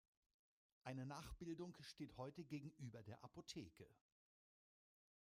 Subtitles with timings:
[0.81, 3.87] Eine Nachbildung steht heute gegenüber der Apotheke.